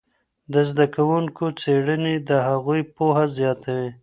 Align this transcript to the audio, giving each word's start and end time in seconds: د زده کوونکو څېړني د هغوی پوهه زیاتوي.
د 0.53 0.53
زده 0.69 0.85
کوونکو 0.95 1.43
څېړني 1.61 2.15
د 2.29 2.31
هغوی 2.47 2.81
پوهه 2.95 3.25
زیاتوي. 3.37 3.89